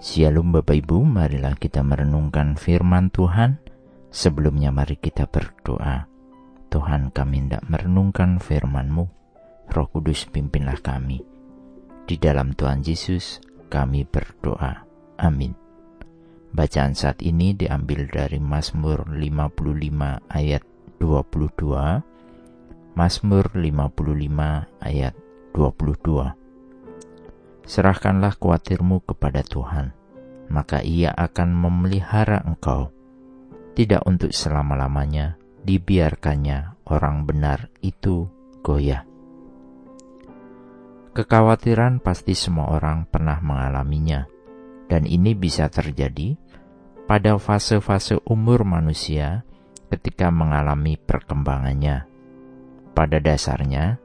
Shalom 0.00 0.48
Bapak 0.48 0.80
Ibu, 0.80 1.04
marilah 1.04 1.60
kita 1.60 1.84
merenungkan 1.84 2.56
firman 2.56 3.12
Tuhan. 3.12 3.60
Sebelumnya 4.08 4.72
mari 4.72 4.96
kita 4.96 5.28
berdoa. 5.28 6.08
Tuhan 6.72 7.12
kami 7.12 7.44
hendak 7.44 7.68
merenungkan 7.68 8.40
firman-Mu. 8.40 9.04
Roh 9.68 9.88
Kudus 9.92 10.24
pimpinlah 10.24 10.80
kami. 10.80 11.20
Di 12.08 12.16
dalam 12.16 12.56
Tuhan 12.56 12.80
Yesus 12.80 13.44
kami 13.68 14.08
berdoa. 14.08 14.88
Amin. 15.20 15.52
Bacaan 16.56 16.96
saat 16.96 17.20
ini 17.20 17.52
diambil 17.52 18.08
dari 18.08 18.40
Mazmur 18.40 19.04
55 19.04 20.32
ayat 20.32 20.64
22. 20.96 22.96
Mazmur 22.96 23.52
55 23.52 24.64
ayat 24.80 25.12
22. 25.52 26.39
Serahkanlah 27.64 28.36
khawatirmu 28.36 29.04
kepada 29.04 29.44
Tuhan, 29.44 29.92
maka 30.50 30.82
ia 30.82 31.14
akan 31.14 31.54
memelihara 31.54 32.42
engkau. 32.42 32.90
Tidak 33.76 34.02
untuk 34.04 34.34
selama-lamanya, 34.34 35.38
dibiarkannya 35.62 36.82
orang 36.90 37.24
benar 37.24 37.70
itu 37.80 38.26
goyah. 38.60 39.06
Kekhawatiran 41.10 41.98
pasti 41.98 42.38
semua 42.38 42.70
orang 42.70 43.06
pernah 43.06 43.38
mengalaminya, 43.42 44.26
dan 44.86 45.06
ini 45.06 45.34
bisa 45.34 45.66
terjadi 45.70 46.38
pada 47.10 47.34
fase-fase 47.38 48.22
umur 48.26 48.62
manusia 48.62 49.42
ketika 49.90 50.30
mengalami 50.30 50.94
perkembangannya. 50.94 52.06
Pada 52.94 53.18
dasarnya, 53.18 53.98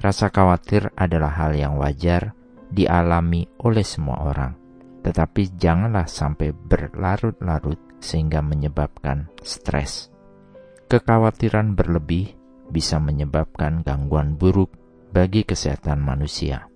rasa 0.00 0.28
khawatir 0.28 0.92
adalah 0.96 1.32
hal 1.32 1.56
yang 1.56 1.80
wajar 1.80 2.36
dialami 2.70 3.44
oleh 3.66 3.82
semua 3.82 4.30
orang, 4.30 4.54
tetapi 5.02 5.58
janganlah 5.58 6.06
sampai 6.06 6.54
berlarut-larut 6.54 7.98
sehingga 8.00 8.40
menyebabkan 8.40 9.28
stres. 9.42 10.08
Kekhawatiran 10.86 11.74
berlebih 11.74 12.34
bisa 12.70 13.02
menyebabkan 13.02 13.82
gangguan 13.82 14.38
buruk 14.38 14.70
bagi 15.10 15.42
kesehatan 15.42 16.00
manusia. 16.00 16.70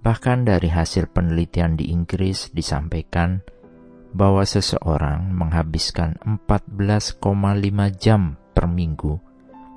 Bahkan 0.00 0.48
dari 0.48 0.72
hasil 0.72 1.12
penelitian 1.12 1.76
di 1.76 1.92
Inggris 1.92 2.48
disampaikan 2.56 3.44
bahwa 4.10 4.42
seseorang 4.42 5.30
menghabiskan 5.30 6.16
14,5 6.24 7.20
jam 8.00 8.34
per 8.56 8.66
minggu 8.66 9.14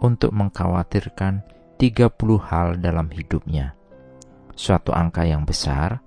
untuk 0.01 0.31
mengkhawatirkan 0.31 1.43
30 1.77 2.49
hal 2.49 2.79
dalam 2.79 3.11
hidupnya 3.11 3.75
suatu 4.53 4.93
angka 4.93 5.25
yang 5.25 5.43
besar, 5.45 6.01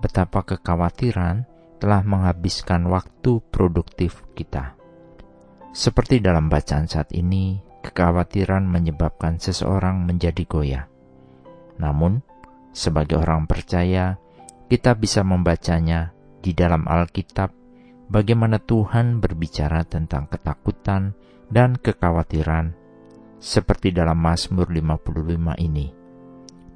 betapa 0.00 0.44
kekhawatiran 0.44 1.48
telah 1.76 2.00
menghabiskan 2.04 2.88
waktu 2.88 3.40
produktif 3.52 4.24
kita. 4.32 4.76
Seperti 5.76 6.24
dalam 6.24 6.48
bacaan 6.48 6.88
saat 6.88 7.12
ini, 7.12 7.60
kekhawatiran 7.84 8.64
menyebabkan 8.64 9.36
seseorang 9.36 10.08
menjadi 10.08 10.42
goyah. 10.48 10.86
Namun, 11.76 12.24
sebagai 12.72 13.20
orang 13.20 13.44
percaya, 13.44 14.16
kita 14.72 14.96
bisa 14.96 15.20
membacanya 15.20 16.16
di 16.40 16.56
dalam 16.56 16.88
Alkitab 16.88 17.52
bagaimana 18.08 18.56
Tuhan 18.56 19.20
berbicara 19.20 19.84
tentang 19.84 20.26
ketakutan 20.32 21.12
dan 21.52 21.76
kekhawatiran 21.76 22.74
seperti 23.36 23.92
dalam 23.92 24.16
Mazmur 24.16 24.66
55 24.72 25.60
ini. 25.60 26.05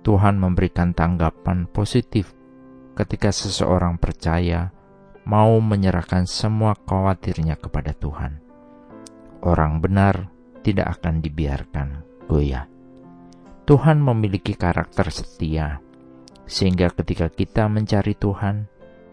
Tuhan 0.00 0.40
memberikan 0.40 0.96
tanggapan 0.96 1.68
positif 1.68 2.32
ketika 2.96 3.28
seseorang 3.28 4.00
percaya 4.00 4.72
mau 5.28 5.60
menyerahkan 5.60 6.24
semua 6.24 6.72
khawatirnya 6.88 7.60
kepada 7.60 7.92
Tuhan. 7.92 8.40
Orang 9.44 9.84
benar 9.84 10.32
tidak 10.64 11.00
akan 11.00 11.20
dibiarkan 11.20 11.88
goyah. 12.28 12.64
Tuhan 13.68 14.00
memiliki 14.00 14.56
karakter 14.56 15.12
setia, 15.12 15.84
sehingga 16.48 16.88
ketika 16.96 17.28
kita 17.28 17.68
mencari 17.68 18.16
Tuhan, 18.16 18.66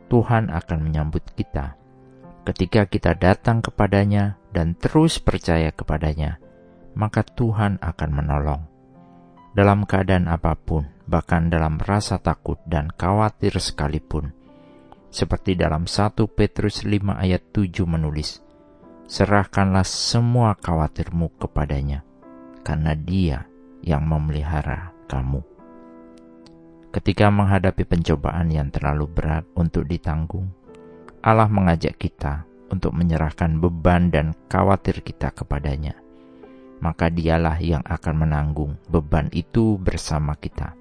Tuhan 0.07 0.50
akan 0.50 0.79
menyambut 0.81 1.23
kita. 1.35 1.75
Ketika 2.47 2.88
kita 2.88 3.11
datang 3.11 3.59
kepadanya 3.59 4.40
dan 4.56 4.72
terus 4.79 5.19
percaya 5.19 5.67
kepadanya, 5.75 6.40
maka 6.95 7.28
Tuhan 7.28 7.75
akan 7.84 8.09
menolong 8.09 8.76
dalam 9.57 9.90
keadaan 9.90 10.29
apa 10.29 10.53
pun, 10.53 10.85
bahkan 11.09 11.50
dalam 11.50 11.81
rasa 11.81 12.22
takut 12.22 12.62
dan 12.69 12.94
khawatir 12.94 13.57
sekalipun. 13.57 14.29
Seperti 15.09 15.57
dalam 15.57 15.90
1 15.90 16.13
Petrus 16.29 16.85
5 16.85 17.18
ayat 17.18 17.41
7 17.50 17.90
menulis, 17.90 18.46
Serahkanlah 19.09 19.81
semua 19.81 20.53
khawatirmu 20.53 21.41
kepadanya, 21.41 22.06
karena 22.62 22.94
dia 22.94 23.50
yang 23.81 24.06
memelihara 24.06 24.94
kamu. 25.09 25.41
Ketika 26.94 27.34
menghadapi 27.34 27.81
pencobaan 27.81 28.53
yang 28.53 28.69
terlalu 28.69 29.09
berat 29.09 29.50
untuk 29.57 29.90
ditanggung, 29.90 30.53
Allah 31.25 31.50
mengajak 31.50 31.97
kita 31.97 32.46
untuk 32.69 32.94
menyerahkan 32.94 33.57
beban 33.57 34.13
dan 34.13 34.38
khawatir 34.51 35.01
kita 35.01 35.34
kepadanya 35.34 35.97
maka 36.79 37.09
dialah 37.09 37.57
yang 37.61 37.81
akan 37.85 38.27
menanggung 38.27 38.77
beban 38.89 39.29
itu 39.33 39.77
bersama 39.81 40.38
kita 40.38 40.77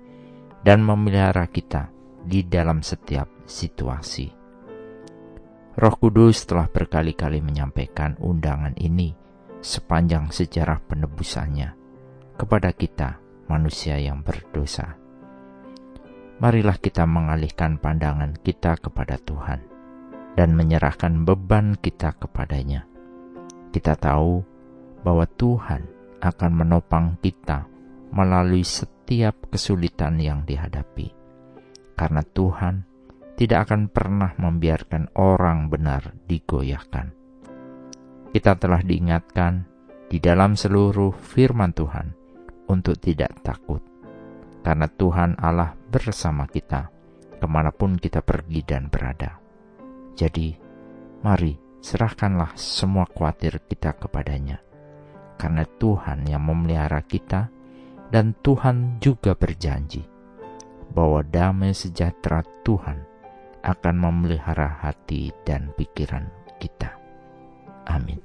dan 0.61 0.83
memelihara 0.83 1.49
kita 1.49 1.89
di 2.27 2.43
dalam 2.43 2.83
setiap 2.83 3.31
situasi. 3.47 4.29
Roh 5.77 5.97
Kudus 6.01 6.49
telah 6.49 6.73
berkali-kali 6.73 7.45
menyampaikan 7.45 8.17
undangan 8.19 8.73
ini 8.81 9.13
sepanjang 9.61 10.33
sejarah 10.33 10.81
penebusannya 10.89 11.77
kepada 12.37 12.73
kita, 12.73 13.21
manusia 13.49 14.01
yang 14.01 14.25
berdosa. 14.25 14.97
Marilah 16.37 16.77
kita 16.77 17.09
mengalihkan 17.09 17.81
pandangan 17.81 18.37
kita 18.41 18.77
kepada 18.77 19.17
Tuhan 19.17 19.61
dan 20.37 20.53
menyerahkan 20.53 21.25
beban 21.25 21.77
kita 21.81 22.13
kepadanya. 22.21 22.85
Kita 23.73 23.97
tahu 23.97 24.56
bahwa 25.07 25.23
Tuhan 25.39 25.87
akan 26.19 26.51
menopang 26.51 27.15
kita 27.23 27.71
melalui 28.11 28.67
setiap 28.67 29.47
kesulitan 29.55 30.19
yang 30.19 30.43
dihadapi. 30.43 31.15
Karena 31.95 32.27
Tuhan 32.27 32.83
tidak 33.39 33.71
akan 33.71 33.87
pernah 33.87 34.35
membiarkan 34.35 35.15
orang 35.15 35.71
benar 35.71 36.11
digoyahkan. 36.27 37.15
Kita 38.35 38.59
telah 38.59 38.83
diingatkan 38.83 39.63
di 40.11 40.19
dalam 40.19 40.59
seluruh 40.59 41.15
firman 41.15 41.71
Tuhan 41.71 42.11
untuk 42.67 42.99
tidak 42.99 43.47
takut, 43.47 43.81
karena 44.67 44.91
Tuhan 44.91 45.39
Allah 45.39 45.79
bersama 45.87 46.51
kita 46.51 46.91
ke 47.39 47.47
mana 47.47 47.71
pun 47.71 47.95
kita 47.95 48.27
pergi 48.27 48.61
dan 48.67 48.91
berada. 48.91 49.39
Jadi, 50.19 50.57
mari 51.23 51.55
serahkanlah 51.81 52.57
semua 52.59 53.07
khawatir 53.07 53.63
kita 53.69 53.95
kepadanya 53.95 54.66
karena 55.37 55.65
Tuhan 55.79 56.25
yang 56.29 56.45
memelihara 56.45 57.05
kita, 57.05 57.49
dan 58.11 58.33
Tuhan 58.41 58.99
juga 59.03 59.37
berjanji 59.37 60.05
bahwa 60.95 61.21
damai 61.27 61.75
sejahtera 61.75 62.41
Tuhan 62.63 63.05
akan 63.67 63.95
memelihara 63.99 64.79
hati 64.81 65.35
dan 65.43 65.75
pikiran 65.75 66.31
kita. 66.63 66.95
Amin. 67.91 68.23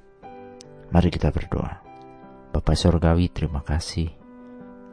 Mari 0.94 1.10
kita 1.10 1.34
berdoa. 1.34 1.82
Bapak 2.52 2.76
Sorgawi, 2.76 3.32
terima 3.32 3.64
kasih. 3.64 4.12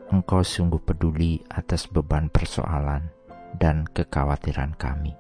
Engkau 0.09 0.41
sungguh 0.41 0.81
peduli 0.81 1.43
atas 1.53 1.85
beban 1.85 2.33
persoalan 2.33 3.13
dan 3.61 3.85
kekhawatiran 3.85 4.73
kami. 4.79 5.13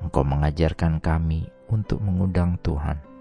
Engkau 0.00 0.24
mengajarkan 0.24 1.04
kami 1.04 1.44
untuk 1.68 2.00
mengundang 2.00 2.56
Tuhan 2.64 3.13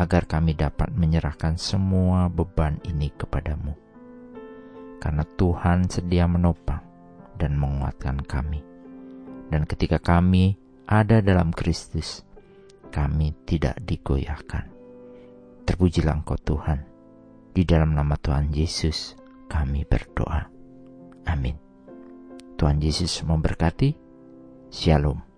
agar 0.00 0.24
kami 0.24 0.56
dapat 0.56 0.88
menyerahkan 0.96 1.60
semua 1.60 2.32
beban 2.32 2.80
ini 2.88 3.12
kepadamu. 3.12 3.76
Karena 4.96 5.28
Tuhan 5.28 5.92
sedia 5.92 6.24
menopang 6.24 6.80
dan 7.36 7.60
menguatkan 7.60 8.24
kami. 8.24 8.64
Dan 9.52 9.68
ketika 9.68 10.00
kami 10.00 10.56
ada 10.88 11.20
dalam 11.20 11.52
Kristus, 11.52 12.24
kami 12.88 13.36
tidak 13.44 13.76
digoyahkan. 13.84 14.72
Terpujilah 15.68 16.16
Engkau 16.16 16.40
Tuhan. 16.40 16.80
Di 17.52 17.66
dalam 17.68 17.92
nama 17.92 18.16
Tuhan 18.16 18.56
Yesus, 18.56 19.18
kami 19.52 19.84
berdoa. 19.84 20.48
Amin. 21.28 21.60
Tuhan 22.56 22.80
Yesus 22.80 23.20
memberkati. 23.26 23.96
Shalom. 24.70 25.29